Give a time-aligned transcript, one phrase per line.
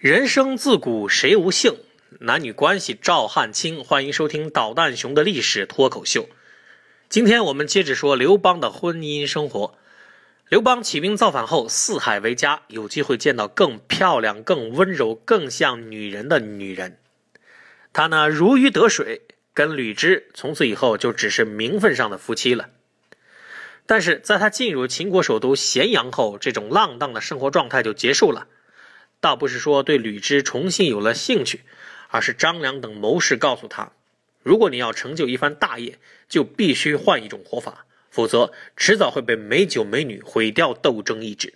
[0.00, 1.76] 人生自古谁无性，
[2.20, 3.82] 男女关系照汗青。
[3.82, 6.28] 欢迎收听导弹熊的历史脱口秀。
[7.08, 9.74] 今天我们接着说刘邦的婚姻生活。
[10.48, 16.98] 刘邦起兵造反后，四海为家，有机会见到更漂亮、更温柔、更像女人的女人。
[17.92, 19.22] 他呢，如鱼得水，
[19.52, 22.68] 跟吕雉从此以后就只是名分上的夫妻了。
[23.84, 28.46] 但是在他进入秦国首都咸阳后，这种浪荡的生活状态就结束了。
[29.20, 31.62] 倒不是说对吕雉重新有了兴趣，
[32.08, 33.92] 而是张良等谋士告诉他，
[34.42, 41.54] 如果你要成就一番大业，就必须换一种活法，否则迟早会被美酒美女毁掉斗争意志。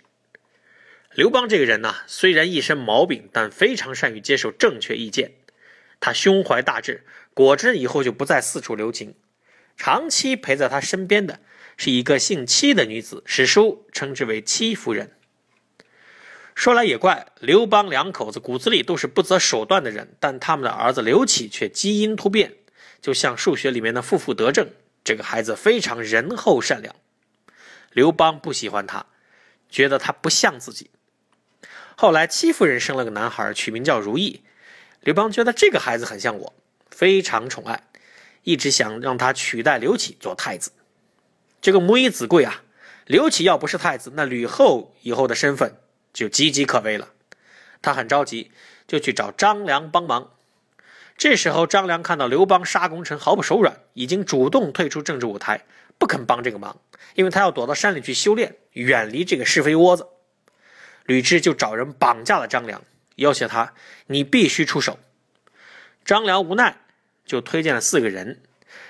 [1.15, 5.33] 刘邦这个人呢，虽然一身毛病，但非常善于接受正确意见。
[5.99, 9.15] 他胸怀大志，果真以后就不再四处留情。
[9.77, 11.39] 长期陪在他身边的
[11.77, 15.11] 是一个姓戚的女子，史书称之为戚夫人。
[16.55, 22.53] 说来也怪，刘邦两口子骨子里都是不择手段的人，但他们的儿子刘启却基因突变，
[23.01, 24.69] 就像数学里面的负负得正。
[25.03, 26.95] 这个孩子非常仁厚善良，
[27.91, 29.07] 刘邦不喜欢他，
[29.69, 30.89] 觉得他不像自己。
[31.97, 34.41] 后来戚夫人生了个男孩，取名叫如意，
[35.01, 36.53] 刘邦觉得这个孩子很像我，
[36.89, 37.83] 非常宠爱，
[38.43, 40.71] 一直想让他取代刘启做太子。
[41.61, 42.63] 这个母以子贵啊，
[43.05, 45.75] 刘启要不是太子，那吕后以后的身份。
[46.13, 47.09] 就岌岌可危了，
[47.81, 48.51] 他很着急，
[48.87, 50.29] 就去找张良帮忙。
[51.17, 55.65] 这时候，张良看到刘邦杀功臣毫不手软，已经主动退出政治舞台，
[55.97, 56.79] 不肯帮这个忙，
[57.15, 60.07] 因为他要躲到山里去修炼，远离这个是非窝子。
[61.05, 62.81] 吕雉就找人绑架了张良，
[63.15, 63.73] 要挟他
[64.07, 64.99] ：“你必须出手。”
[66.05, 66.77] 张良无奈，
[67.25, 68.41] 就推荐了四个人。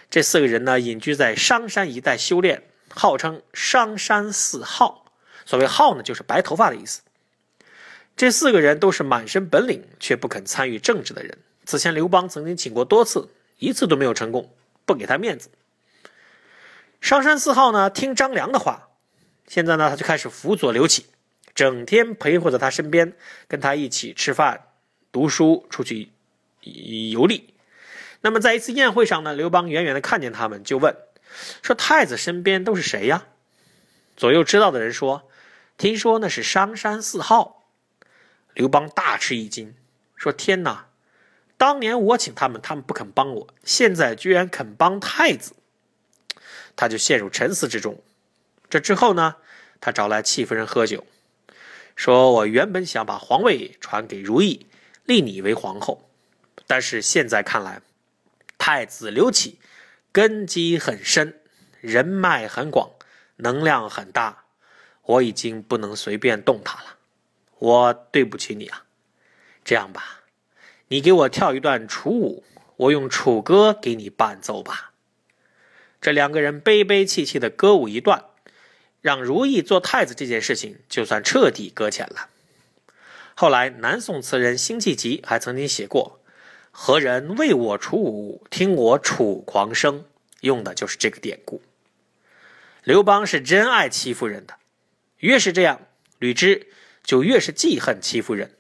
[0.10, 5.04] 这四个人呢，隐居在商山一带修炼，号称商山四皓。
[5.46, 7.02] 所谓“皓”呢，就是白头发的意思。
[8.16, 11.38] 这四个人都是满身本领却不肯参与政治的人。
[11.66, 14.54] 此前刘邦曾经请过多次，一次都没有成功，
[14.86, 15.50] 不给他面子。
[17.02, 18.90] 商山四号呢，听张良的话，
[19.48, 21.08] 现在呢，他就开始辅佐刘启，
[21.56, 23.14] 整天陪护在他身边，
[23.48, 24.68] 跟他一起吃饭、
[25.12, 26.10] 读书、出去
[26.62, 27.54] 游历。
[28.22, 30.96] 那么在一次宴会上呢，刘邦远远的看见他们，就问
[31.62, 33.26] 说：“太子身边都是谁呀？”
[34.16, 35.30] 左右知道的人说
[35.78, 37.62] ：“听说那是商山四号。”
[38.54, 39.76] 刘邦大吃一惊，
[40.16, 40.88] 说：“天哪！
[41.58, 45.54] 当年我请他们，他们不肯帮我，现在居然肯帮太子。”
[46.76, 48.02] 他就陷入沉思之中。
[48.70, 49.36] 这之后呢，
[49.80, 51.06] 他找来戚夫人喝酒，
[51.96, 54.68] 说：“我原本想把皇位传给如意，
[55.06, 56.10] 立你为皇后，
[56.68, 57.82] 但是现在看来，
[58.58, 59.60] 太子刘启
[60.12, 61.40] 根基很深，
[61.80, 62.92] 人脉很广，
[63.38, 64.46] 能量很大，
[65.04, 66.98] 我已经不能随便动他了。”
[67.64, 68.84] 我对不起你啊，
[69.64, 70.24] 这样吧，
[70.90, 72.44] 你给我跳一段楚舞，
[72.76, 74.92] 我用楚歌给你伴奏吧。
[76.02, 78.26] 这两个人悲悲戚戚的歌舞一段，
[79.00, 82.28] 让如意做太子这件事情就算彻底搁浅了。
[83.34, 86.20] 后来南宋词人辛弃疾还曾经写过
[86.70, 90.04] ：“何人为我楚舞，听我楚狂声。”
[90.42, 91.62] 用的就是这个典故。
[92.84, 94.56] 刘邦是真爱戚夫人的，
[95.20, 95.80] 越是这样，
[96.20, 96.66] 吕雉。
[97.04, 98.56] 就越是记恨戚夫人。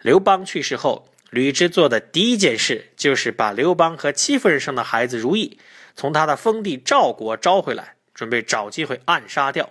[0.00, 5.58] 刘邦去世后，吕雉做的第一件事就是把刘邦和戚夫人生的孩子如意
[5.96, 9.70] 从他的封地赵国招回来，准备找机会暗杀掉。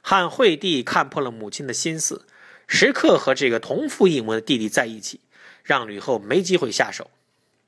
[0.00, 2.26] 汉惠帝看破了母亲的心思，
[2.66, 5.20] 时刻和这个同父异母的弟弟在一起，
[5.62, 7.10] 让吕后没机会下手。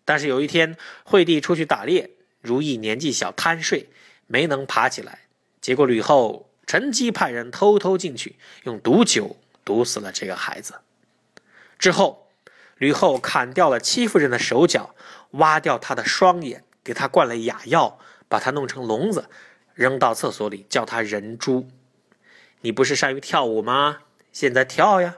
[0.05, 2.11] 但是有一天，惠帝出去打猎，
[2.41, 3.89] 如意年纪小贪睡，
[4.27, 5.21] 没能爬起来，
[5.61, 6.51] 结果吕后。
[6.67, 10.81] 趁机派人偷偷进去，用毒酒毒死了这个孩子。
[11.79, 12.29] 之后，
[12.79, 14.95] 吕后砍掉了戚夫人的手脚，
[15.33, 17.99] 挖掉她的双眼，给她灌了哑药，
[18.29, 19.29] 把她弄成聋子，
[19.75, 21.69] 扔到厕所里，叫她人猪。
[22.63, 23.99] 你不是善于跳舞吗？
[24.33, 25.17] 现在跳呀！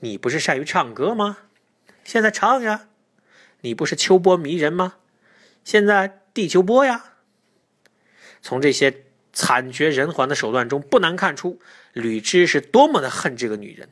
[0.00, 1.38] 你不是善于唱歌吗？
[2.04, 2.88] 现在唱呀！
[3.60, 4.94] 你不是秋波迷人吗？
[5.64, 7.16] 现在地球波呀！
[8.40, 9.04] 从这些。
[9.32, 11.60] 惨绝人寰的手段中，不难看出
[11.92, 13.88] 吕雉是多么的恨这个女人。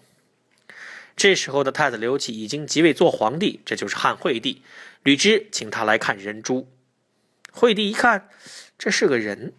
[1.17, 4.63] 这时候的太子刘启已经即位做皇帝，这就是汉惠帝。
[5.03, 6.69] 吕雉请他来看人珠，
[7.53, 8.29] 惠帝一看，
[8.79, 9.53] 这是个人，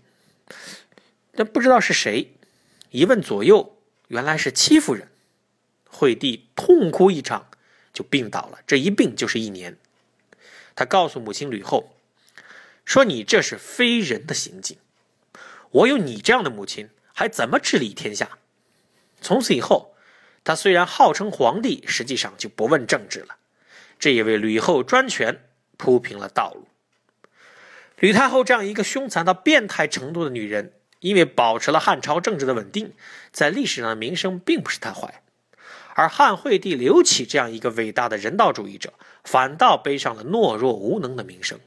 [1.34, 2.34] 但不知道是谁。
[2.92, 3.78] 一问左右，
[4.08, 5.08] 原来是戚夫人。
[5.90, 7.50] 惠帝痛哭一场，
[7.92, 8.60] 就病倒了。
[8.68, 9.78] 这一病就是一年。
[10.76, 11.96] 他告诉母亲吕后，
[12.86, 14.78] 说：“你这是非人的行径。”
[15.72, 18.38] 我有你这样的母亲，还怎么治理天下？
[19.22, 19.96] 从此以后，
[20.44, 23.38] 他虽然号称皇帝，实际上就不问政治了，
[24.00, 25.44] 这也为吕后专权
[25.76, 26.68] 铺平了道路。
[27.98, 32.94] 吕太后这样一个凶残到变态程度的女人，因为保持了汉朝政治的稳定，
[33.32, 35.24] 在历史上的名声并不是太坏。
[35.96, 38.94] 而汉惠帝刘启这样一个伟大的人道主义者，
[39.24, 41.60] 反倒背上了懦弱无能的名声。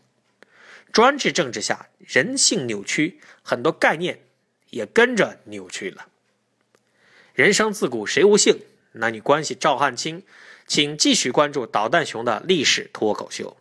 [0.92, 4.20] 专制政治下，人性扭曲，很多概念
[4.70, 6.08] 也跟着扭曲了。
[7.34, 8.60] 人生自古谁无性？
[8.92, 10.24] 男女关系赵汉卿，
[10.66, 13.56] 请继续关注导弹熊的历史脱口秀。